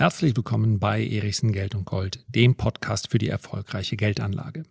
Herzlich 0.00 0.34
willkommen 0.34 0.78
bei 0.78 1.06
Erichsen 1.06 1.52
Geld 1.52 1.74
und 1.74 1.84
Gold, 1.84 2.24
dem 2.26 2.54
Podcast 2.54 3.10
für 3.10 3.18
die 3.18 3.28
erfolgreiche 3.28 3.98
Geldanlage. 3.98 4.62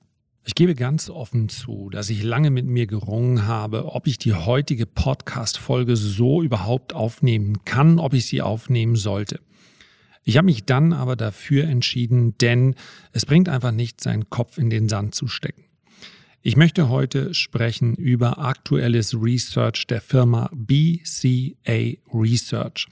Ich 0.44 0.56
gebe 0.56 0.74
ganz 0.74 1.08
offen 1.08 1.50
zu, 1.50 1.92
dass 1.92 2.10
ich 2.10 2.24
lange 2.24 2.50
mit 2.50 2.66
mir 2.66 2.88
gerungen 2.88 3.46
habe, 3.46 3.94
ob 3.94 4.08
ich 4.08 4.18
die 4.18 4.34
heutige 4.34 4.88
Podcast-Folge 4.88 5.96
so 5.98 6.42
überhaupt 6.42 6.94
aufnehmen 6.94 7.64
kann, 7.64 8.00
ob 8.00 8.16
ich 8.16 8.26
sie 8.26 8.42
aufnehmen 8.42 8.96
sollte. 8.96 9.40
Ich 10.24 10.36
habe 10.36 10.46
mich 10.46 10.66
dann 10.66 10.94
aber 10.94 11.16
dafür 11.16 11.66
entschieden, 11.66 12.36
denn 12.40 12.74
es 13.12 13.28
bringt 13.28 13.50
einfach 13.50 13.72
nicht, 13.72 14.02
seinen 14.02 14.32
Kopf 14.32 14.58
in 14.58 14.72
den 14.72 14.90
Sand 14.90 15.14
zu 15.14 15.28
stecken. 15.28 15.66
Ich 16.42 16.58
möchte 16.58 16.90
heute 16.90 17.36
sprechen 17.36 17.94
über 17.94 18.40
aktuelles 18.40 19.14
Research 19.14 19.86
der 19.86 20.02
Firma 20.02 20.50
BCA 20.56 22.00
Research. 22.12 22.88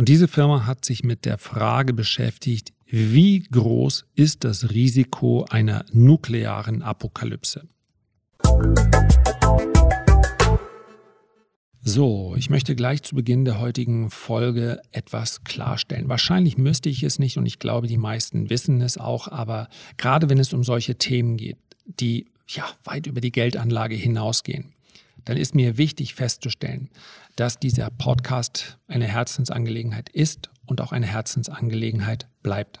Und 0.00 0.08
diese 0.08 0.28
Firma 0.28 0.64
hat 0.64 0.86
sich 0.86 1.04
mit 1.04 1.26
der 1.26 1.36
Frage 1.36 1.92
beschäftigt, 1.92 2.72
wie 2.86 3.40
groß 3.40 4.06
ist 4.14 4.44
das 4.44 4.70
Risiko 4.70 5.44
einer 5.50 5.84
nuklearen 5.92 6.80
Apokalypse? 6.80 7.68
So, 11.82 12.34
ich 12.38 12.48
möchte 12.48 12.74
gleich 12.74 13.02
zu 13.02 13.14
Beginn 13.14 13.44
der 13.44 13.60
heutigen 13.60 14.08
Folge 14.08 14.80
etwas 14.90 15.44
klarstellen. 15.44 16.08
Wahrscheinlich 16.08 16.56
müsste 16.56 16.88
ich 16.88 17.02
es 17.02 17.18
nicht 17.18 17.36
und 17.36 17.44
ich 17.44 17.58
glaube, 17.58 17.86
die 17.86 17.98
meisten 17.98 18.48
wissen 18.48 18.80
es 18.80 18.96
auch, 18.96 19.28
aber 19.28 19.68
gerade 19.98 20.30
wenn 20.30 20.38
es 20.38 20.54
um 20.54 20.64
solche 20.64 20.94
Themen 20.94 21.36
geht, 21.36 21.58
die 21.84 22.24
ja 22.48 22.64
weit 22.84 23.06
über 23.06 23.20
die 23.20 23.32
Geldanlage 23.32 23.96
hinausgehen, 23.96 24.72
dann 25.24 25.36
ist 25.36 25.54
mir 25.54 25.78
wichtig 25.78 26.14
festzustellen, 26.14 26.90
dass 27.36 27.58
dieser 27.58 27.90
Podcast 27.90 28.78
eine 28.88 29.06
Herzensangelegenheit 29.06 30.08
ist 30.08 30.50
und 30.66 30.80
auch 30.80 30.92
eine 30.92 31.06
Herzensangelegenheit 31.06 32.28
bleibt. 32.42 32.80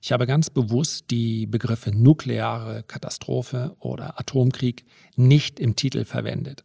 Ich 0.00 0.12
habe 0.12 0.26
ganz 0.26 0.48
bewusst 0.50 1.06
die 1.10 1.46
Begriffe 1.46 1.90
nukleare 1.90 2.84
Katastrophe 2.84 3.76
oder 3.80 4.18
Atomkrieg 4.18 4.84
nicht 5.16 5.58
im 5.58 5.74
Titel 5.74 6.04
verwendet, 6.04 6.62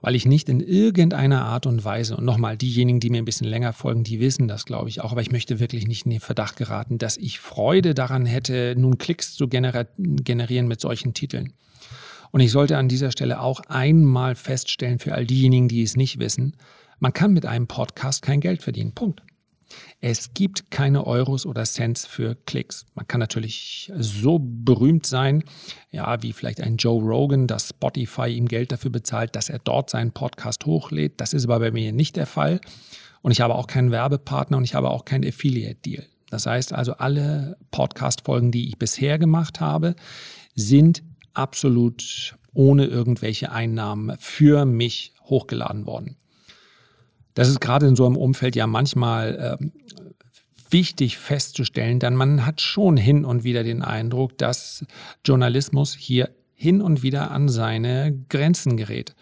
weil 0.00 0.14
ich 0.14 0.24
nicht 0.24 0.48
in 0.48 0.60
irgendeiner 0.60 1.44
Art 1.44 1.66
und 1.66 1.84
Weise, 1.84 2.16
und 2.16 2.24
nochmal, 2.24 2.56
diejenigen, 2.56 3.00
die 3.00 3.10
mir 3.10 3.18
ein 3.18 3.26
bisschen 3.26 3.46
länger 3.46 3.74
folgen, 3.74 4.04
die 4.04 4.20
wissen 4.20 4.48
das, 4.48 4.64
glaube 4.64 4.88
ich 4.88 5.02
auch, 5.02 5.12
aber 5.12 5.20
ich 5.20 5.32
möchte 5.32 5.60
wirklich 5.60 5.86
nicht 5.86 6.06
in 6.06 6.12
den 6.12 6.20
Verdacht 6.20 6.56
geraten, 6.56 6.96
dass 6.96 7.18
ich 7.18 7.40
Freude 7.40 7.94
daran 7.94 8.24
hätte, 8.24 8.74
nun 8.76 8.96
Klicks 8.96 9.34
zu 9.34 9.48
generieren 9.48 10.66
mit 10.66 10.80
solchen 10.80 11.12
Titeln. 11.12 11.52
Und 12.34 12.40
ich 12.40 12.50
sollte 12.50 12.78
an 12.78 12.88
dieser 12.88 13.12
Stelle 13.12 13.38
auch 13.38 13.60
einmal 13.68 14.34
feststellen 14.34 14.98
für 14.98 15.14
all 15.14 15.24
diejenigen, 15.24 15.68
die 15.68 15.84
es 15.84 15.96
nicht 15.96 16.18
wissen, 16.18 16.56
man 16.98 17.12
kann 17.12 17.32
mit 17.32 17.46
einem 17.46 17.68
Podcast 17.68 18.22
kein 18.22 18.40
Geld 18.40 18.60
verdienen. 18.60 18.90
Punkt. 18.90 19.22
Es 20.00 20.34
gibt 20.34 20.72
keine 20.72 21.06
Euros 21.06 21.46
oder 21.46 21.62
Cents 21.62 22.06
für 22.06 22.34
Klicks. 22.34 22.86
Man 22.96 23.06
kann 23.06 23.20
natürlich 23.20 23.92
so 23.96 24.40
berühmt 24.42 25.06
sein, 25.06 25.44
ja, 25.92 26.24
wie 26.24 26.32
vielleicht 26.32 26.60
ein 26.60 26.76
Joe 26.76 27.00
Rogan, 27.00 27.46
dass 27.46 27.68
Spotify 27.68 28.26
ihm 28.26 28.48
Geld 28.48 28.72
dafür 28.72 28.90
bezahlt, 28.90 29.36
dass 29.36 29.48
er 29.48 29.60
dort 29.60 29.88
seinen 29.88 30.10
Podcast 30.10 30.66
hochlädt. 30.66 31.20
Das 31.20 31.34
ist 31.34 31.44
aber 31.44 31.60
bei 31.60 31.70
mir 31.70 31.92
nicht 31.92 32.16
der 32.16 32.26
Fall. 32.26 32.60
Und 33.22 33.30
ich 33.30 33.42
habe 33.42 33.54
auch 33.54 33.68
keinen 33.68 33.92
Werbepartner 33.92 34.56
und 34.56 34.64
ich 34.64 34.74
habe 34.74 34.90
auch 34.90 35.04
keinen 35.04 35.24
Affiliate-Deal. 35.24 36.04
Das 36.30 36.46
heißt 36.46 36.72
also, 36.72 36.94
alle 36.94 37.56
Podcast-Folgen, 37.70 38.50
die 38.50 38.66
ich 38.66 38.76
bisher 38.76 39.20
gemacht 39.20 39.60
habe, 39.60 39.94
sind 40.56 41.04
absolut 41.34 42.36
ohne 42.52 42.86
irgendwelche 42.86 43.52
Einnahmen 43.52 44.16
für 44.18 44.64
mich 44.64 45.12
hochgeladen 45.24 45.86
worden. 45.86 46.16
Das 47.34 47.48
ist 47.48 47.60
gerade 47.60 47.86
in 47.86 47.96
so 47.96 48.06
einem 48.06 48.16
Umfeld 48.16 48.54
ja 48.54 48.66
manchmal 48.66 49.58
äh, 49.60 49.66
wichtig 50.70 51.18
festzustellen, 51.18 51.98
denn 51.98 52.14
man 52.14 52.46
hat 52.46 52.60
schon 52.60 52.96
hin 52.96 53.24
und 53.24 53.44
wieder 53.44 53.64
den 53.64 53.82
Eindruck, 53.82 54.38
dass 54.38 54.84
Journalismus 55.24 55.94
hier 55.94 56.30
hin 56.54 56.80
und 56.80 57.02
wieder 57.02 57.32
an 57.32 57.48
seine 57.48 58.16
Grenzen 58.28 58.76
gerät 58.76 59.14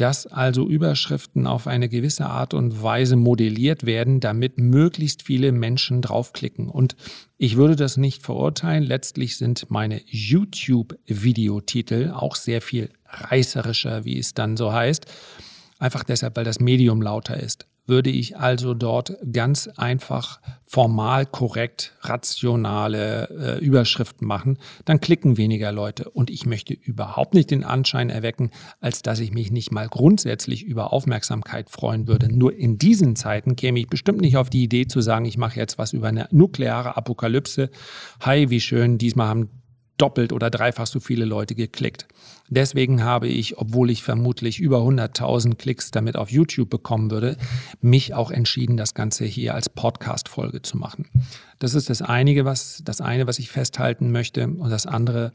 dass 0.00 0.26
also 0.26 0.66
Überschriften 0.66 1.46
auf 1.46 1.66
eine 1.66 1.90
gewisse 1.90 2.26
Art 2.26 2.54
und 2.54 2.82
Weise 2.82 3.16
modelliert 3.16 3.84
werden, 3.84 4.20
damit 4.20 4.58
möglichst 4.58 5.22
viele 5.22 5.52
Menschen 5.52 6.00
draufklicken. 6.00 6.68
Und 6.68 6.96
ich 7.36 7.56
würde 7.56 7.76
das 7.76 7.96
nicht 7.96 8.22
verurteilen. 8.22 8.82
Letztlich 8.82 9.36
sind 9.36 9.70
meine 9.70 10.00
YouTube-Videotitel 10.06 12.12
auch 12.14 12.36
sehr 12.36 12.62
viel 12.62 12.90
reißerischer, 13.06 14.04
wie 14.04 14.18
es 14.18 14.34
dann 14.34 14.56
so 14.56 14.72
heißt. 14.72 15.06
Einfach 15.78 16.04
deshalb, 16.04 16.36
weil 16.36 16.44
das 16.44 16.60
Medium 16.60 17.02
lauter 17.02 17.38
ist 17.38 17.66
würde 17.90 18.08
ich 18.08 18.38
also 18.38 18.72
dort 18.72 19.16
ganz 19.30 19.68
einfach 19.76 20.40
formal 20.62 21.26
korrekt 21.26 21.96
rationale 22.02 23.28
äh, 23.28 23.64
Überschriften 23.64 24.26
machen, 24.26 24.58
dann 24.84 25.00
klicken 25.00 25.36
weniger 25.36 25.72
Leute. 25.72 26.08
Und 26.08 26.30
ich 26.30 26.46
möchte 26.46 26.72
überhaupt 26.72 27.34
nicht 27.34 27.50
den 27.50 27.64
Anschein 27.64 28.08
erwecken, 28.08 28.50
als 28.80 29.02
dass 29.02 29.18
ich 29.18 29.32
mich 29.32 29.50
nicht 29.50 29.72
mal 29.72 29.88
grundsätzlich 29.88 30.64
über 30.64 30.92
Aufmerksamkeit 30.92 31.68
freuen 31.68 32.06
würde. 32.06 32.32
Nur 32.32 32.54
in 32.54 32.78
diesen 32.78 33.16
Zeiten 33.16 33.56
käme 33.56 33.80
ich 33.80 33.88
bestimmt 33.88 34.20
nicht 34.20 34.36
auf 34.36 34.48
die 34.48 34.62
Idee 34.62 34.86
zu 34.86 35.00
sagen, 35.00 35.24
ich 35.24 35.36
mache 35.36 35.58
jetzt 35.58 35.76
was 35.76 35.92
über 35.92 36.06
eine 36.06 36.28
nukleare 36.30 36.96
Apokalypse. 36.96 37.68
Hi, 38.20 38.48
wie 38.48 38.60
schön, 38.60 38.96
diesmal 38.96 39.26
haben 39.26 39.59
doppelt 40.00 40.32
oder 40.32 40.50
dreifach 40.50 40.86
so 40.86 41.00
viele 41.00 41.24
Leute 41.24 41.54
geklickt. 41.54 42.06
Deswegen 42.48 43.04
habe 43.04 43.28
ich, 43.28 43.58
obwohl 43.58 43.90
ich 43.90 44.02
vermutlich 44.02 44.58
über 44.58 44.78
100.000 44.78 45.54
Klicks 45.54 45.92
damit 45.92 46.16
auf 46.16 46.30
YouTube 46.30 46.68
bekommen 46.68 47.10
würde, 47.10 47.36
mich 47.80 48.12
auch 48.14 48.30
entschieden, 48.32 48.76
das 48.76 48.94
Ganze 48.94 49.24
hier 49.24 49.54
als 49.54 49.68
Podcast-Folge 49.68 50.62
zu 50.62 50.76
machen. 50.76 51.06
Das 51.60 51.74
ist 51.74 51.90
das 51.90 52.02
eine, 52.02 52.44
was, 52.44 52.82
das 52.84 53.00
eine, 53.00 53.26
was 53.26 53.38
ich 53.38 53.50
festhalten 53.50 54.10
möchte. 54.10 54.48
Und 54.48 54.70
das 54.70 54.86
andere, 54.86 55.32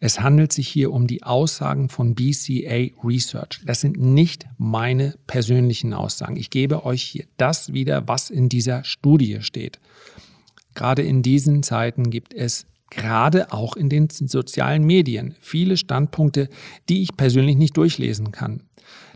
es 0.00 0.20
handelt 0.20 0.52
sich 0.52 0.66
hier 0.66 0.90
um 0.90 1.06
die 1.06 1.22
Aussagen 1.22 1.88
von 1.88 2.14
BCA 2.14 2.90
Research. 3.04 3.60
Das 3.64 3.80
sind 3.80 4.00
nicht 4.00 4.46
meine 4.58 5.14
persönlichen 5.26 5.92
Aussagen. 5.92 6.36
Ich 6.36 6.50
gebe 6.50 6.84
euch 6.84 7.02
hier 7.02 7.26
das 7.36 7.72
wieder, 7.72 8.08
was 8.08 8.30
in 8.30 8.48
dieser 8.48 8.82
Studie 8.82 9.38
steht. 9.42 9.78
Gerade 10.74 11.02
in 11.02 11.22
diesen 11.22 11.62
Zeiten 11.62 12.10
gibt 12.10 12.34
es 12.34 12.66
gerade 12.90 13.52
auch 13.52 13.76
in 13.76 13.88
den 13.88 14.08
sozialen 14.10 14.84
Medien. 14.84 15.34
Viele 15.40 15.76
Standpunkte, 15.76 16.48
die 16.88 17.02
ich 17.02 17.16
persönlich 17.16 17.56
nicht 17.56 17.76
durchlesen 17.76 18.32
kann. 18.32 18.62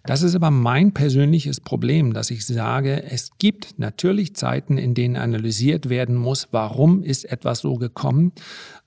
Das 0.04 0.22
ist 0.22 0.34
aber 0.34 0.50
mein 0.50 0.92
persönliches 0.92 1.60
Problem, 1.60 2.14
dass 2.14 2.30
ich 2.30 2.47
sage, 2.47 3.03
es 3.04 3.30
gibt 3.38 3.78
natürlich 3.78 4.34
Zeiten, 4.34 4.78
in 4.78 4.94
denen 4.94 5.16
analysiert 5.16 5.88
werden 5.88 6.16
muss, 6.16 6.48
warum 6.53 7.03
ist 7.03 7.30
etwas 7.30 7.60
so 7.60 7.75
gekommen. 7.75 8.32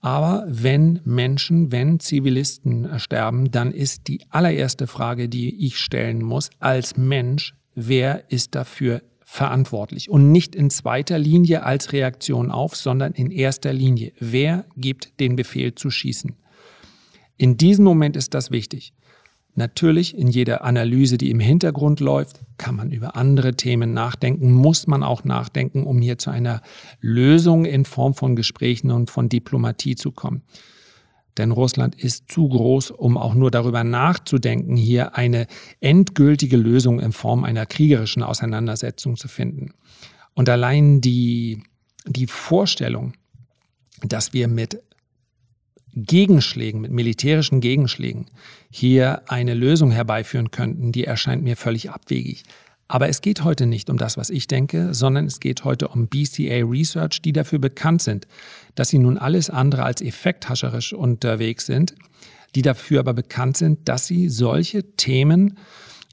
Aber 0.02 0.46
wenn 0.48 1.00
Menschen, 1.06 1.72
wenn 1.72 2.00
Zivilisten 2.00 3.00
sterben, 3.00 3.52
dann 3.52 3.72
ist 3.72 4.08
die 4.08 4.22
allererste 4.30 4.88
Frage, 4.88 5.30
die 5.30 5.66
ich 5.66 5.78
stellen 5.78 6.24
muss 6.24 6.50
als 6.60 6.98
Mensch, 6.98 7.54
wer 7.76 8.30
ist 8.32 8.56
dafür 8.56 9.02
verantwortlich 9.34 10.12
und 10.12 10.32
nicht 10.32 10.54
in 10.54 10.70
zweiter 10.70 11.18
Linie 11.18 11.64
als 11.64 11.92
Reaktion 11.92 12.52
auf, 12.52 12.76
sondern 12.76 13.14
in 13.14 13.32
erster 13.32 13.74
Linie. 13.74 14.12
Wer 14.20 14.66
gibt 14.78 15.20
den 15.20 15.36
Befehl 15.36 15.74
zu 15.74 15.90
schießen? 15.90 16.36
In 17.38 17.58
diesem 17.58 17.84
Moment 17.84 18.16
ist 18.16 18.36
das 18.36 18.52
wichtig. 18.52 18.94
Natürlich, 19.56 20.16
in 20.16 20.28
jeder 20.28 20.64
Analyse, 20.64 21.18
die 21.18 21.32
im 21.32 21.40
Hintergrund 21.40 22.00
läuft, 22.00 22.42
kann 22.60 22.76
man 22.76 22.92
über 22.92 23.16
andere 23.16 23.56
Themen 23.56 23.92
nachdenken, 23.92 24.52
muss 24.52 24.86
man 24.86 25.02
auch 25.02 25.24
nachdenken, 25.24 25.84
um 25.84 26.00
hier 26.00 26.20
zu 26.20 26.30
einer 26.30 26.62
Lösung 27.02 27.66
in 27.66 27.86
Form 27.86 28.14
von 28.14 28.36
Gesprächen 28.36 28.92
und 28.92 29.10
von 29.10 29.30
Diplomatie 29.30 29.96
zu 29.96 30.12
kommen. 30.12 30.44
Denn 31.38 31.52
Russland 31.52 31.96
ist 31.96 32.32
zu 32.32 32.48
groß, 32.48 32.92
um 32.92 33.18
auch 33.18 33.34
nur 33.34 33.50
darüber 33.50 33.84
nachzudenken, 33.84 34.76
hier 34.76 35.16
eine 35.16 35.48
endgültige 35.80 36.58
Lösung 36.58 37.00
in 37.00 37.12
Form 37.12 37.44
einer 37.44 37.66
kriegerischen 37.66 38.24
Auseinandersetzung 38.24 39.18
zu 39.18 39.28
finden. 39.28 39.74
Und 40.34 40.50
allein 40.50 41.02
die, 41.02 41.64
die 42.06 42.28
Vorstellung, 42.28 43.14
dass 44.02 44.34
wir 44.34 44.48
mit 44.48 44.82
Gegenschlägen, 45.96 46.82
mit 46.82 46.92
militärischen 46.92 47.62
Gegenschlägen 47.62 48.26
hier 48.72 49.22
eine 49.28 49.54
Lösung 49.54 49.92
herbeiführen 49.92 50.50
könnten, 50.50 50.92
die 50.92 51.06
erscheint 51.06 51.44
mir 51.44 51.56
völlig 51.56 51.92
abwegig. 51.92 52.44
Aber 52.88 53.10
es 53.10 53.22
geht 53.22 53.44
heute 53.44 53.66
nicht 53.66 53.90
um 53.90 53.98
das, 53.98 54.18
was 54.18 54.30
ich 54.30 54.48
denke, 54.48 54.94
sondern 54.94 55.26
es 55.26 55.40
geht 55.40 55.64
heute 55.64 55.88
um 55.88 56.08
BCA 56.08 56.66
Research, 56.66 57.22
die 57.22 57.32
dafür 57.32 57.60
bekannt 57.60 58.02
sind, 58.02 58.28
dass 58.76 58.90
sie 58.90 59.00
nun 59.00 59.18
alles 59.18 59.50
andere 59.50 59.84
als 59.84 60.02
effekthascherisch 60.02 60.94
unterwegs 60.94 61.66
sind, 61.66 61.96
die 62.56 62.62
dafür 62.62 63.00
aber 63.00 63.14
bekannt 63.14 63.58
sind, 63.58 63.88
dass 63.88 64.08
sie 64.08 64.30
solche 64.30 64.84
Themen 64.96 65.58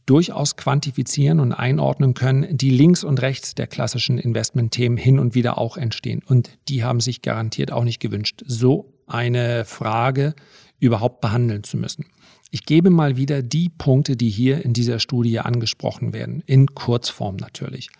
durchaus 0.07 0.57
quantifizieren 0.57 1.39
und 1.39 1.53
einordnen 1.53 2.15
können, 2.15 2.57
die 2.57 2.71
links 2.71 3.05
und 3.05 3.23
rechts 3.23 3.55
der 3.55 3.67
klassischen 3.67 4.19
Investmentthemen 4.19 4.99
hin 4.99 5.19
und 5.19 5.35
wieder 5.35 5.59
auch 5.59 5.77
entstehen. 5.77 6.23
Und 6.27 6.59
die 6.69 6.83
haben 6.83 7.01
sich 7.01 7.23
garantiert 7.23 7.71
auch 7.71 7.85
nicht 7.85 8.01
gewünscht, 8.01 8.43
so 8.47 8.93
eine 9.07 9.65
Frage 9.65 10.35
überhaupt 10.81 11.21
behandeln 11.21 11.63
zu 11.63 11.77
müssen. 11.77 12.07
Ich 12.51 12.65
gebe 12.65 12.91
mal 12.91 13.17
wieder 13.17 13.43
die 13.43 13.69
Punkte, 13.69 14.17
die 14.17 14.31
hier 14.31 14.65
in 14.65 14.73
dieser 14.73 14.99
Studie 14.99 15.39
angesprochen 15.39 16.13
werden, 16.13 16.43
in 16.47 16.75
Kurzform 16.75 17.37
natürlich. 17.37 17.91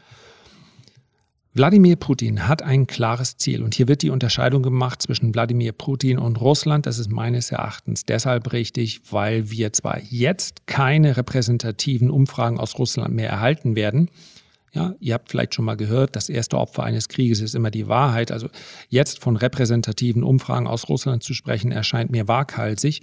Wladimir 1.53 1.97
Putin 1.97 2.47
hat 2.47 2.63
ein 2.63 2.87
klares 2.87 3.37
Ziel 3.37 3.65
und 3.65 3.75
hier 3.75 3.89
wird 3.89 4.03
die 4.03 4.11
Unterscheidung 4.11 4.63
gemacht 4.63 5.03
zwischen 5.03 5.35
Wladimir 5.35 5.73
Putin 5.73 6.17
und 6.17 6.41
Russland. 6.41 6.87
Das 6.87 6.99
ist 6.99 7.11
meines 7.11 7.51
Erachtens 7.51 8.05
deshalb 8.05 8.53
richtig, 8.53 9.01
weil 9.11 9.51
wir 9.51 9.73
zwar 9.73 10.01
jetzt 10.01 10.69
keine 10.69 11.17
repräsentativen 11.17 12.09
Umfragen 12.09 12.61
aus 12.61 12.79
Russland 12.79 13.17
mehr 13.17 13.31
erhalten 13.31 13.75
werden. 13.75 14.11
Ja, 14.73 14.95
ihr 15.01 15.15
habt 15.15 15.31
vielleicht 15.31 15.55
schon 15.55 15.65
mal 15.65 15.77
gehört, 15.77 16.15
das 16.15 16.29
erste 16.29 16.57
Opfer 16.57 16.85
eines 16.85 17.09
Krieges 17.09 17.41
ist 17.41 17.55
immer 17.55 17.71
die 17.71 17.89
Wahrheit. 17.89 18.31
Also 18.31 18.49
jetzt 18.89 19.21
von 19.21 19.37
repräsentativen 19.37 20.23
Umfragen 20.23 20.69
aus 20.69 20.89
Russland 20.89 21.25
zu 21.25 21.35
sprechen, 21.35 21.73
erscheint 21.73 22.11
mir 22.11 22.29
waghalsig. 22.29 23.03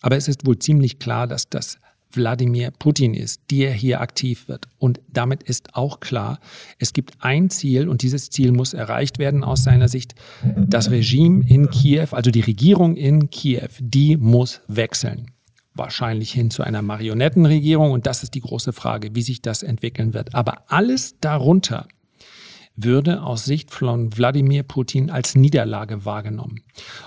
Aber 0.00 0.16
es 0.16 0.28
ist 0.28 0.46
wohl 0.46 0.58
ziemlich 0.58 0.98
klar, 0.98 1.26
dass 1.26 1.48
das 1.48 1.78
Wladimir 2.12 2.70
Putin 2.78 3.14
ist, 3.14 3.40
der 3.50 3.72
hier 3.72 4.00
aktiv 4.00 4.48
wird. 4.48 4.68
Und 4.78 5.00
damit 5.08 5.42
ist 5.42 5.74
auch 5.74 6.00
klar, 6.00 6.38
es 6.78 6.92
gibt 6.92 7.14
ein 7.20 7.50
Ziel 7.50 7.88
und 7.88 8.02
dieses 8.02 8.30
Ziel 8.30 8.52
muss 8.52 8.74
erreicht 8.74 9.18
werden 9.18 9.44
aus 9.44 9.64
seiner 9.64 9.88
Sicht. 9.88 10.14
Das 10.56 10.90
Regime 10.90 11.44
in 11.48 11.70
Kiew, 11.70 12.08
also 12.12 12.30
die 12.30 12.40
Regierung 12.40 12.96
in 12.96 13.30
Kiew, 13.30 13.68
die 13.80 14.16
muss 14.16 14.60
wechseln. 14.68 15.31
Wahrscheinlich 15.74 16.32
hin 16.32 16.50
zu 16.50 16.62
einer 16.62 16.82
Marionettenregierung 16.82 17.92
und 17.92 18.06
das 18.06 18.22
ist 18.22 18.34
die 18.34 18.40
große 18.40 18.72
Frage, 18.72 19.14
wie 19.14 19.22
sich 19.22 19.40
das 19.42 19.62
entwickeln 19.62 20.12
wird. 20.14 20.34
Aber 20.34 20.70
alles 20.70 21.18
darunter 21.20 21.86
würde 22.76 23.22
aus 23.22 23.44
Sicht 23.44 23.70
von 23.70 24.16
Wladimir 24.16 24.62
Putin 24.62 25.10
als 25.10 25.34
Niederlage 25.34 26.04
wahrgenommen. 26.04 26.60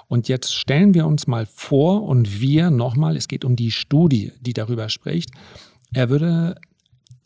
Und 0.07 0.27
jetzt 0.27 0.53
stellen 0.53 0.93
wir 0.93 1.05
uns 1.05 1.27
mal 1.27 1.45
vor 1.45 2.03
und 2.03 2.39
wir 2.39 2.69
nochmal, 2.69 3.15
es 3.15 3.27
geht 3.27 3.45
um 3.45 3.55
die 3.55 3.71
Studie, 3.71 4.31
die 4.41 4.53
darüber 4.53 4.89
spricht, 4.89 5.31
er 5.93 6.09
würde 6.09 6.55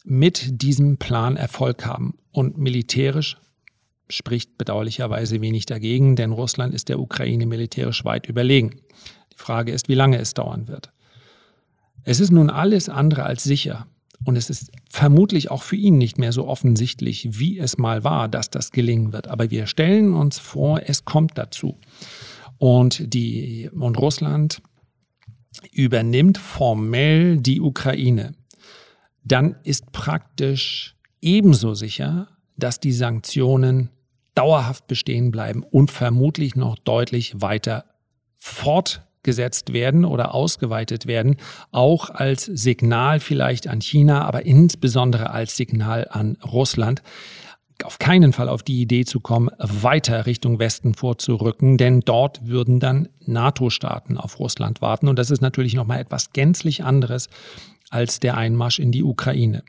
mit 0.06 0.62
diesem 0.62 0.98
Plan 0.98 1.36
Erfolg 1.36 1.86
haben 1.86 2.18
und 2.32 2.58
militärisch 2.58 3.38
spricht 4.10 4.58
bedauerlicherweise 4.58 5.42
wenig 5.42 5.66
dagegen, 5.66 6.16
denn 6.16 6.32
Russland 6.32 6.74
ist 6.74 6.90
der 6.90 7.00
Ukraine 7.00 7.46
militärisch 7.46 8.06
weit 8.06 8.28
überlegen. 8.28 8.82
Die 9.32 9.38
Frage 9.38 9.72
ist, 9.72 9.88
wie 9.88 9.96
lange 9.96 10.18
es 10.18 10.34
dauern 10.34 10.68
wird. 10.68 10.92
Es 12.04 12.20
ist 12.20 12.32
nun 12.32 12.50
alles 12.50 12.90
andere 12.90 13.24
als 13.24 13.44
sicher, 13.44 13.88
und 14.26 14.36
es 14.36 14.50
ist 14.50 14.72
vermutlich 14.90 15.50
auch 15.50 15.64
für 15.64 15.76
ihn 15.76 15.98
nicht 15.98 16.18
mehr 16.18 16.32
so 16.32 16.48
offensichtlich, 16.48 17.40
wie 17.40 17.58
es 17.58 17.78
mal 17.78 18.04
war, 18.04 18.28
dass 18.28 18.50
das 18.50 18.72
gelingen 18.72 19.14
wird. 19.14 19.28
Aber 19.28 19.50
wir 19.50 19.66
stellen 19.66 20.14
uns 20.14 20.40
vor, 20.40 20.82
es 20.86 21.06
kommt 21.06 21.38
dazu. 21.38 21.78
Und, 22.58 23.14
die, 23.14 23.70
und 23.74 23.98
Russland 23.98 24.62
übernimmt 25.72 26.38
formell 26.38 27.38
die 27.38 27.62
Ukraine. 27.62 28.34
Dann 29.24 29.56
ist 29.64 29.92
praktisch 29.92 30.96
ebenso 31.22 31.74
sicher, 31.74 32.28
dass 32.58 32.80
die 32.80 32.92
Sanktionen 32.92 33.90
dauerhaft 34.36 34.88
bestehen 34.88 35.32
bleiben 35.32 35.64
und 35.64 35.92
vermutlich 35.92 36.56
noch 36.56 36.78
deutlich 36.78 37.42
weiter 37.42 37.86
fort 38.36 39.08
gesetzt 39.24 39.74
werden 39.74 40.06
oder 40.06 40.34
ausgeweitet 40.34 41.06
werden, 41.06 41.38
auch 41.72 42.10
als 42.10 42.46
Signal 42.46 43.20
vielleicht 43.20 43.68
an 43.68 43.82
China, 43.82 44.26
aber 44.26 44.46
insbesondere 44.46 45.32
als 45.32 45.58
Signal 45.58 46.08
an 46.10 46.38
Russland, 46.44 47.02
auf 47.84 47.98
keinen 47.98 48.34
Fall 48.34 48.50
auf 48.50 48.64
die 48.64 48.82
Idee 48.82 49.06
zu 49.06 49.20
kommen, 49.20 49.50
weiter 49.58 50.26
Richtung 50.26 50.60
Westen 50.60 50.94
vorzurücken, 50.94 51.78
denn 51.78 52.02
dort 52.02 52.46
würden 52.46 52.80
dann 52.80 53.08
NATO-Staaten 53.26 54.18
auf 54.18 54.40
Russland 54.40 54.82
warten. 54.82 55.08
Und 55.08 55.18
das 55.18 55.32
ist 55.32 55.42
natürlich 55.42 55.76
nochmal 55.76 56.00
etwas 56.00 56.32
gänzlich 56.34 56.84
anderes 56.84 57.30
als 57.90 58.20
der 58.20 58.38
Einmarsch 58.38 58.80
in 58.80 58.92
die 58.92 59.04
Ukraine. 59.04 59.64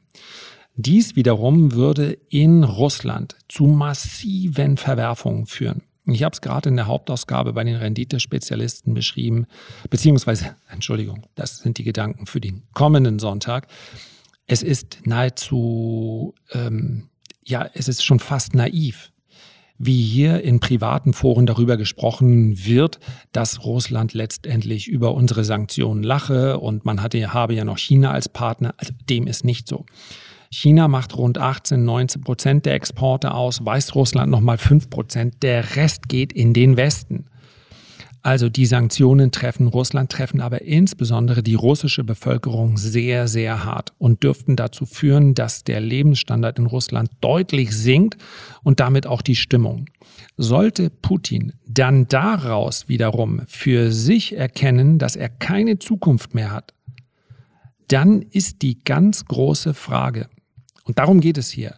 Dies 0.75 1.17
wiederum 1.17 1.73
würde 1.73 2.19
in 2.29 2.65
Russland 2.65 3.37
zu 3.49 3.65
massiven 3.65 4.77
Verwerfungen 4.77 5.47
führen. 5.47 5.83
Ich 6.07 6.23
habe 6.23 6.33
es 6.33 6.41
gerade 6.41 6.69
in 6.69 6.77
der 6.77 6.87
Hauptausgabe 6.87 7.53
bei 7.53 7.65
den 7.65 7.77
Renditespezialisten 7.77 8.95
beschrieben, 8.95 9.47
beziehungsweise, 9.91 10.57
Entschuldigung, 10.71 11.27
das 11.35 11.59
sind 11.59 11.79
die 11.79 11.85
Gedanken 11.85 12.27
für 12.27 12.41
den 12.41 12.63
kommenden 12.73 13.19
Sonntag. 13.19 13.67
Es 14.47 14.63
ist 14.63 14.99
nahezu, 15.05 16.35
ähm, 16.53 17.09
ja, 17.45 17.69
es 17.75 17.89
ist 17.89 18.05
schon 18.05 18.19
fast 18.19 18.55
naiv, 18.55 19.13
wie 19.79 20.03
hier 20.03 20.43
in 20.43 20.61
privaten 20.61 21.13
Foren 21.13 21.47
darüber 21.47 21.77
gesprochen 21.77 22.67
wird, 22.67 22.99
dass 23.33 23.65
Russland 23.65 24.13
letztendlich 24.13 24.89
über 24.89 25.15
unsere 25.15 25.45
Sanktionen 25.45 26.03
lache 26.03 26.59
und 26.59 26.85
man 26.85 27.03
hatte, 27.03 27.33
habe 27.33 27.55
ja 27.55 27.65
noch 27.65 27.79
China 27.79 28.11
als 28.11 28.29
Partner. 28.29 28.75
Also 28.77 28.93
dem 29.09 29.27
ist 29.27 29.45
nicht 29.45 29.69
so. 29.69 29.87
China 30.53 30.89
macht 30.89 31.17
rund 31.17 31.39
18, 31.39 31.85
19 31.85 32.23
Prozent 32.23 32.67
der 32.67 32.75
Exporte 32.75 33.33
aus, 33.33 33.65
Weißrussland 33.65 34.31
nochmal 34.31 34.59
5 34.59 34.91
Prozent. 34.91 35.43
Der 35.43 35.77
Rest 35.77 36.09
geht 36.09 36.33
in 36.33 36.53
den 36.53 36.77
Westen. 36.77 37.27
Also 38.23 38.51
die 38.51 38.67
Sanktionen 38.67 39.31
treffen 39.31 39.69
Russland, 39.69 40.13
treffen 40.13 40.41
aber 40.41 40.63
insbesondere 40.63 41.43
die 41.43 41.55
russische 41.55 42.05
Bevölkerung 42.05 42.77
sehr, 42.77 43.29
sehr 43.29 43.65
hart 43.65 43.95
und 43.97 44.23
dürften 44.23 44.57
dazu 44.57 44.85
führen, 44.85 45.35
dass 45.35 45.65
der 45.65 45.81
Lebensstandard 45.81 46.59
in 46.59 46.67
Russland 46.67 47.11
deutlich 47.23 47.71
sinkt 47.75 48.21
und 48.63 48.81
damit 48.81 49.07
auch 49.07 49.23
die 49.23 49.37
Stimmung. 49.37 49.87
Sollte 50.37 50.91
Putin 50.91 51.55
dann 51.67 52.09
daraus 52.09 52.89
wiederum 52.89 53.43
für 53.47 53.91
sich 53.93 54.37
erkennen, 54.37 54.99
dass 54.99 55.17
er 55.17 55.31
keine 55.31 55.79
Zukunft 55.79 56.35
mehr 56.35 56.51
hat, 56.51 56.75
dann 57.89 58.21
ist 58.21 58.63
die 58.63 58.85
ganz 58.85 59.25
große 59.25 59.73
Frage, 59.73 60.29
und 60.91 60.99
darum 60.99 61.21
geht 61.21 61.39
es 61.39 61.51
hier. 61.51 61.77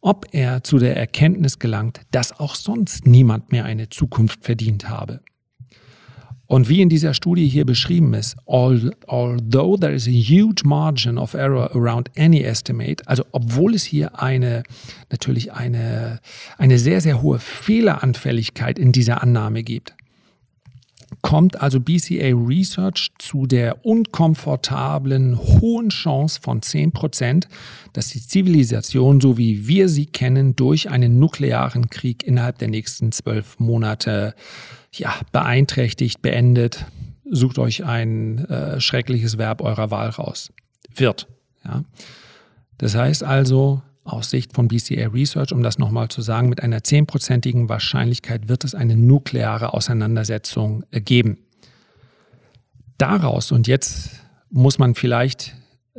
Ob 0.00 0.28
er 0.30 0.62
zu 0.62 0.78
der 0.78 0.96
Erkenntnis 0.96 1.58
gelangt, 1.58 2.02
dass 2.12 2.38
auch 2.38 2.54
sonst 2.54 3.04
niemand 3.04 3.50
mehr 3.50 3.64
eine 3.64 3.88
Zukunft 3.88 4.44
verdient 4.44 4.88
habe. 4.88 5.22
Und 6.46 6.68
wie 6.68 6.80
in 6.80 6.88
dieser 6.88 7.14
Studie 7.14 7.48
hier 7.48 7.66
beschrieben 7.66 8.14
ist, 8.14 8.36
although 8.46 9.76
there 9.76 9.92
is 9.92 10.06
a 10.06 10.12
huge 10.12 10.62
margin 10.64 11.18
of 11.18 11.34
error 11.34 11.74
around 11.74 12.12
any 12.16 12.44
estimate, 12.44 13.02
also 13.06 13.24
obwohl 13.32 13.74
es 13.74 13.82
hier 13.82 14.22
eine, 14.22 14.62
natürlich 15.10 15.52
eine, 15.52 16.20
eine 16.58 16.78
sehr, 16.78 17.00
sehr 17.00 17.20
hohe 17.20 17.40
Fehleranfälligkeit 17.40 18.78
in 18.78 18.92
dieser 18.92 19.20
Annahme 19.20 19.64
gibt, 19.64 19.94
kommt 21.22 21.60
also 21.60 21.80
BCA 21.80 22.34
Research 22.34 23.10
zu 23.18 23.46
der 23.46 23.84
unkomfortablen 23.84 25.38
hohen 25.38 25.88
Chance 25.88 26.40
von 26.40 26.62
10 26.62 26.92
Prozent, 26.92 27.48
dass 27.92 28.08
die 28.08 28.20
Zivilisation, 28.20 29.20
so 29.20 29.38
wie 29.38 29.66
wir 29.66 29.88
sie 29.88 30.06
kennen, 30.06 30.54
durch 30.56 30.90
einen 30.90 31.18
nuklearen 31.18 31.90
Krieg 31.90 32.24
innerhalb 32.24 32.58
der 32.58 32.68
nächsten 32.68 33.12
zwölf 33.12 33.58
Monate 33.58 34.34
ja, 34.92 35.14
beeinträchtigt, 35.32 36.22
beendet. 36.22 36.86
Sucht 37.30 37.58
euch 37.58 37.84
ein 37.84 38.44
äh, 38.46 38.80
schreckliches 38.80 39.38
Verb 39.38 39.60
eurer 39.60 39.90
Wahl 39.90 40.10
raus. 40.10 40.52
Wird. 40.94 41.26
Ja. 41.64 41.84
Das 42.78 42.94
heißt 42.94 43.24
also, 43.24 43.82
aus 44.08 44.30
Sicht 44.30 44.54
von 44.54 44.68
BCA 44.68 45.08
Research, 45.08 45.52
um 45.52 45.62
das 45.62 45.78
nochmal 45.78 46.08
zu 46.08 46.22
sagen, 46.22 46.48
mit 46.48 46.62
einer 46.62 46.82
zehnprozentigen 46.82 47.68
Wahrscheinlichkeit 47.68 48.48
wird 48.48 48.64
es 48.64 48.74
eine 48.74 48.96
nukleare 48.96 49.74
Auseinandersetzung 49.74 50.84
geben. 50.90 51.38
Daraus, 52.98 53.52
und 53.52 53.68
jetzt 53.68 54.10
muss 54.50 54.78
man 54.78 54.94
vielleicht 54.94 55.54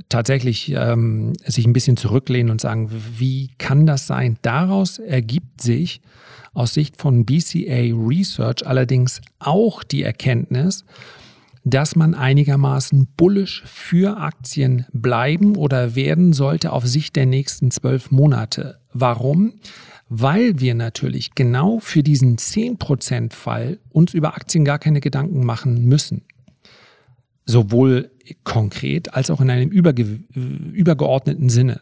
tatsächlich 0.10 0.72
ähm, 0.72 1.34
sich 1.46 1.66
ein 1.66 1.74
bisschen 1.74 1.98
zurücklehnen 1.98 2.52
und 2.52 2.62
sagen, 2.62 2.90
wie 3.18 3.52
kann 3.58 3.86
das 3.86 4.08
sein? 4.08 4.38
Daraus 4.42 5.00
ergibt 5.00 5.62
sich 5.62 6.02
aus 6.54 6.74
Sicht 6.74 6.98
von 6.98 7.26
BCA 7.26 7.94
Research 7.94 8.66
allerdings 8.66 9.22
auch 9.40 9.84
die 9.84 10.04
Erkenntnis, 10.04 10.86
dass 11.64 11.96
man 11.96 12.16
einigermaßen 12.16 13.08
bullisch 13.18 13.64
für 13.66 14.18
Aktien 14.18 14.86
bleiben 14.92 15.56
oder 15.56 15.96
werden 15.96 16.34
sollte 16.34 16.72
auf 16.72 16.86
Sicht 16.88 17.16
der 17.16 17.26
nächsten 17.26 17.72
zwölf 17.72 18.12
Monate. 18.12 18.80
Warum? 18.94 19.54
Weil 20.08 20.60
wir 20.60 20.74
natürlich 20.74 21.36
genau 21.36 21.80
für 21.80 22.02
diesen 22.02 22.38
10% 22.38 23.34
Fall 23.34 23.80
uns 23.90 24.14
über 24.14 24.36
Aktien 24.36 24.66
gar 24.66 24.80
keine 24.80 25.02
Gedanken 25.02 25.46
machen 25.46 25.86
müssen. 25.86 26.24
Sowohl 27.46 28.12
konkret 28.44 29.14
als 29.14 29.30
auch 29.30 29.42
in 29.42 29.50
einem 29.50 29.70
übergeordneten 29.70 31.50
Sinne. 31.50 31.82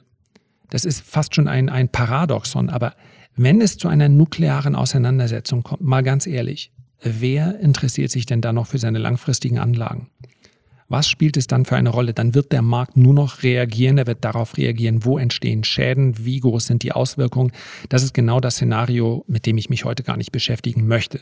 Das 0.69 0.85
ist 0.85 1.01
fast 1.01 1.35
schon 1.35 1.47
ein, 1.47 1.69
ein 1.69 1.89
Paradoxon, 1.89 2.69
aber 2.69 2.93
wenn 3.35 3.61
es 3.61 3.77
zu 3.77 3.87
einer 3.87 4.09
nuklearen 4.09 4.75
Auseinandersetzung 4.75 5.63
kommt, 5.63 5.81
mal 5.81 6.03
ganz 6.03 6.27
ehrlich, 6.27 6.71
wer 7.01 7.59
interessiert 7.59 8.11
sich 8.11 8.25
denn 8.25 8.41
da 8.41 8.53
noch 8.53 8.67
für 8.67 8.77
seine 8.77 8.99
langfristigen 8.99 9.59
Anlagen? 9.59 10.09
Was 10.89 11.09
spielt 11.09 11.35
es 11.35 11.47
dann 11.47 11.65
für 11.65 11.75
eine 11.75 11.89
Rolle? 11.89 12.13
Dann 12.13 12.33
wird 12.33 12.53
der 12.53 12.61
Markt 12.61 12.95
nur 12.95 13.13
noch 13.13 13.43
reagieren, 13.43 13.97
er 13.97 14.07
wird 14.07 14.23
darauf 14.23 14.55
reagieren, 14.55 15.03
wo 15.03 15.17
entstehen 15.17 15.65
Schäden, 15.65 16.25
wie 16.25 16.39
groß 16.39 16.65
sind 16.65 16.83
die 16.83 16.93
Auswirkungen. 16.93 17.51
Das 17.89 18.03
ist 18.03 18.13
genau 18.13 18.39
das 18.39 18.55
Szenario, 18.55 19.25
mit 19.27 19.45
dem 19.45 19.57
ich 19.57 19.69
mich 19.69 19.83
heute 19.83 20.03
gar 20.03 20.15
nicht 20.15 20.31
beschäftigen 20.31 20.87
möchte. 20.87 21.21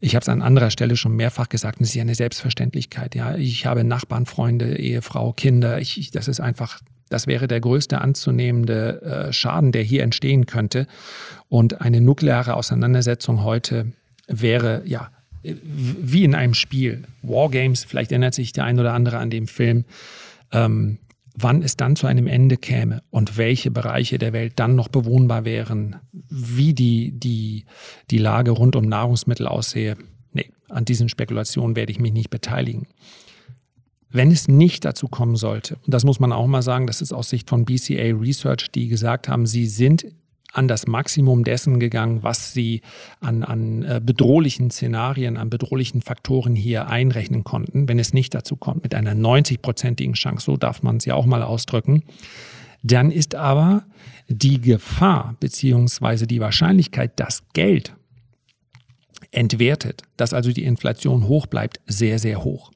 Ich 0.00 0.16
habe 0.16 0.22
es 0.22 0.28
an 0.28 0.42
anderer 0.42 0.70
Stelle 0.70 0.96
schon 0.96 1.14
mehrfach 1.14 1.48
gesagt, 1.48 1.80
es 1.80 1.90
ist 1.90 1.94
ja 1.94 2.02
eine 2.02 2.16
Selbstverständlichkeit. 2.16 3.14
Ja, 3.14 3.36
ich 3.36 3.66
habe 3.66 3.84
Nachbarn, 3.84 4.26
Freunde, 4.26 4.76
Ehefrau, 4.76 5.32
Kinder. 5.32 5.78
Ich, 5.78 6.10
das 6.10 6.26
ist 6.26 6.40
einfach 6.40 6.80
Das 7.08 7.28
wäre 7.28 7.46
der 7.46 7.60
größte 7.60 8.00
anzunehmende 8.00 9.02
äh, 9.02 9.32
Schaden, 9.32 9.70
der 9.70 9.82
hier 9.82 10.02
entstehen 10.02 10.46
könnte. 10.46 10.88
Und 11.48 11.80
eine 11.80 12.00
nukleare 12.00 12.54
Auseinandersetzung 12.54 13.44
heute 13.44 13.92
wäre 14.28 14.82
ja 14.84 15.10
wie 15.42 16.24
in 16.24 16.34
einem 16.34 16.54
Spiel. 16.54 17.02
Wargames, 17.22 17.84
vielleicht 17.84 18.12
erinnert 18.12 18.34
sich 18.34 18.52
der 18.52 18.64
ein 18.64 18.78
oder 18.78 18.92
andere 18.92 19.18
an 19.18 19.30
den 19.30 19.46
Film. 19.46 19.84
Ähm, 20.52 20.98
wann 21.34 21.62
es 21.62 21.76
dann 21.76 21.96
zu 21.96 22.06
einem 22.06 22.26
Ende 22.26 22.56
käme 22.56 23.02
und 23.10 23.36
welche 23.38 23.70
Bereiche 23.70 24.18
der 24.18 24.32
Welt 24.32 24.54
dann 24.56 24.74
noch 24.74 24.88
bewohnbar 24.88 25.44
wären, 25.44 25.96
wie 26.28 26.74
die, 26.74 27.12
die, 27.12 27.64
die 28.10 28.18
Lage 28.18 28.50
rund 28.50 28.76
um 28.76 28.84
Nahrungsmittel 28.84 29.46
aussehe, 29.46 29.96
nee, 30.32 30.50
an 30.68 30.84
diesen 30.84 31.08
Spekulationen 31.08 31.74
werde 31.74 31.90
ich 31.90 31.98
mich 31.98 32.12
nicht 32.12 32.30
beteiligen. 32.30 32.86
Wenn 34.10 34.30
es 34.30 34.46
nicht 34.46 34.84
dazu 34.84 35.08
kommen 35.08 35.36
sollte, 35.36 35.76
und 35.86 35.94
das 35.94 36.04
muss 36.04 36.20
man 36.20 36.32
auch 36.32 36.46
mal 36.46 36.62
sagen, 36.62 36.86
das 36.86 37.00
ist 37.00 37.12
aus 37.12 37.30
Sicht 37.30 37.48
von 37.48 37.64
BCA 37.64 38.14
Research, 38.14 38.70
die 38.70 38.88
gesagt 38.88 39.26
haben, 39.26 39.46
sie 39.46 39.66
sind 39.66 40.04
an 40.52 40.68
das 40.68 40.86
Maximum 40.86 41.44
dessen 41.44 41.80
gegangen, 41.80 42.22
was 42.22 42.52
sie 42.52 42.82
an, 43.20 43.42
an 43.42 43.82
äh, 43.82 44.00
bedrohlichen 44.04 44.70
Szenarien, 44.70 45.36
an 45.36 45.50
bedrohlichen 45.50 46.02
Faktoren 46.02 46.54
hier 46.54 46.88
einrechnen 46.88 47.42
konnten, 47.42 47.88
wenn 47.88 47.98
es 47.98 48.12
nicht 48.12 48.34
dazu 48.34 48.56
kommt, 48.56 48.82
mit 48.82 48.94
einer 48.94 49.14
90-prozentigen 49.14 50.14
Chance, 50.14 50.44
so 50.44 50.56
darf 50.56 50.82
man 50.82 50.98
es 50.98 51.06
ja 51.06 51.14
auch 51.14 51.26
mal 51.26 51.42
ausdrücken. 51.42 52.02
Dann 52.82 53.10
ist 53.10 53.34
aber 53.34 53.84
die 54.28 54.60
Gefahr 54.60 55.36
beziehungsweise 55.40 56.26
die 56.26 56.40
Wahrscheinlichkeit, 56.40 57.18
dass 57.18 57.44
Geld 57.52 57.94
entwertet, 59.30 60.02
dass 60.16 60.34
also 60.34 60.52
die 60.52 60.64
Inflation 60.64 61.28
hoch 61.28 61.46
bleibt, 61.46 61.80
sehr, 61.86 62.18
sehr 62.18 62.44
hoch. 62.44 62.71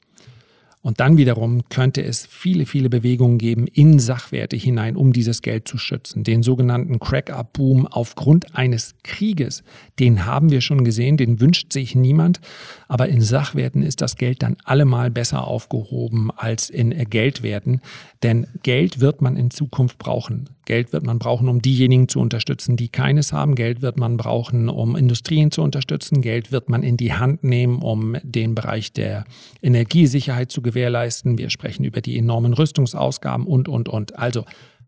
Und 0.81 0.99
dann 0.99 1.17
wiederum 1.17 1.67
könnte 1.69 2.03
es 2.03 2.25
viele, 2.25 2.65
viele 2.65 2.89
Bewegungen 2.89 3.37
geben 3.37 3.67
in 3.67 3.99
Sachwerte 3.99 4.55
hinein, 4.55 4.95
um 4.95 5.11
dieses 5.11 5.41
Geld 5.41 5.67
zu 5.67 5.77
schützen. 5.77 6.23
Den 6.23 6.43
sogenannten 6.43 6.99
Crack-Up-Boom 6.99 7.87
aufgrund 7.87 8.55
eines 8.55 8.95
Krieges, 9.03 9.63
den 9.99 10.25
haben 10.25 10.49
wir 10.49 10.61
schon 10.61 10.85
gesehen, 10.85 11.17
den 11.17 11.41
wünscht 11.41 11.73
sich 11.73 11.95
niemand. 11.95 12.39
Aber 12.87 13.09
in 13.09 13.21
Sachwerten 13.21 13.83
ist 13.83 14.01
das 14.01 14.15
Geld 14.15 14.43
dann 14.43 14.57
allemal 14.63 15.09
besser 15.09 15.45
aufgehoben 15.45 16.31
als 16.35 16.69
in 16.69 16.91
Geldwerten. 17.09 17.81
Denn 18.23 18.47
Geld 18.63 18.99
wird 19.01 19.21
man 19.21 19.35
in 19.35 19.51
Zukunft 19.51 19.97
brauchen. 19.97 20.56
Geld 20.67 20.91
wird 20.91 21.05
man 21.05 21.17
brauchen, 21.17 21.47
um 21.47 21.61
diejenigen 21.61 22.09
zu 22.09 22.19
unterstützen, 22.19 22.75
die 22.75 22.89
keines 22.89 23.31
haben. 23.31 23.55
Geld 23.55 23.81
wird 23.81 23.97
man 23.97 24.17
brauchen, 24.17 24.67
um 24.67 24.97
Industrien 24.97 25.49
zu 25.49 25.61
unterstützen. 25.61 26.21
Geld 26.21 26.51
wird 26.51 26.67
man 26.67 26.83
in 26.83 26.97
die 26.97 27.13
Hand 27.13 27.45
nehmen, 27.45 27.81
um 27.81 28.17
den 28.21 28.53
Bereich 28.53 28.91
der 28.91 29.23
Energiesicherheit 29.61 30.51
zu 30.51 30.61
gewährleisten. 30.61 31.37
Wir 31.37 31.49
sprechen 31.49 31.85
über 31.85 32.01
die 32.01 32.17
enormen 32.17 32.51
Rüstungsausgaben 32.51 33.47
und, 33.47 33.69
und, 33.69 33.87
und. 33.87 34.19
Also 34.19 34.43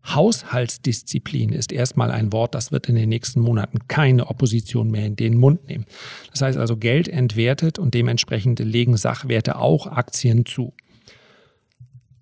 Haushaltsdisziplin 0.06 1.50
ist 1.50 1.72
erstmal 1.72 2.10
ein 2.10 2.30
Wort, 2.30 2.54
das 2.54 2.72
wird 2.72 2.90
in 2.90 2.96
den 2.96 3.08
nächsten 3.08 3.40
Monaten 3.40 3.78
keine 3.88 4.28
Opposition 4.28 4.90
mehr 4.90 5.06
in 5.06 5.16
den 5.16 5.38
Mund 5.38 5.66
nehmen. 5.66 5.86
Das 6.30 6.42
heißt 6.42 6.58
also, 6.58 6.76
Geld 6.76 7.08
entwertet 7.08 7.78
und 7.78 7.94
dementsprechend 7.94 8.58
legen 8.58 8.98
Sachwerte 8.98 9.56
auch 9.56 9.86
Aktien 9.86 10.44
zu. 10.44 10.74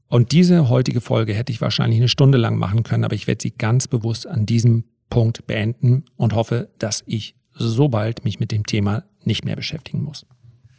Und 0.08 0.32
diese 0.32 0.68
heutige 0.68 1.00
Folge 1.00 1.34
hätte 1.34 1.52
ich 1.52 1.60
wahrscheinlich 1.60 2.00
eine 2.00 2.08
Stunde 2.08 2.38
lang 2.38 2.56
machen 2.56 2.82
können, 2.82 3.04
aber 3.04 3.14
ich 3.14 3.26
werde 3.26 3.42
sie 3.42 3.50
ganz 3.50 3.88
bewusst 3.88 4.26
an 4.26 4.46
diesem 4.46 4.84
Punkt 5.10 5.46
beenden 5.46 6.04
und 6.16 6.34
hoffe, 6.34 6.70
dass 6.78 7.04
ich 7.06 7.34
so 7.52 7.88
bald 7.88 8.24
mich 8.24 8.40
mit 8.40 8.52
dem 8.52 8.64
Thema 8.64 9.04
nicht 9.24 9.44
mehr 9.44 9.56
beschäftigen 9.56 10.02
muss. 10.02 10.26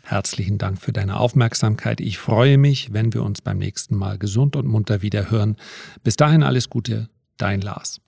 Herzlichen 0.03 0.57
Dank 0.57 0.81
für 0.81 0.91
deine 0.91 1.19
Aufmerksamkeit. 1.19 2.01
Ich 2.01 2.17
freue 2.17 2.57
mich, 2.57 2.93
wenn 2.93 3.13
wir 3.13 3.23
uns 3.23 3.41
beim 3.41 3.59
nächsten 3.59 3.95
Mal 3.95 4.17
gesund 4.17 4.55
und 4.55 4.67
munter 4.67 5.03
wieder 5.03 5.29
hören. 5.29 5.55
Bis 6.03 6.15
dahin 6.15 6.41
alles 6.41 6.69
Gute, 6.69 7.09
dein 7.37 7.61
Lars. 7.61 8.01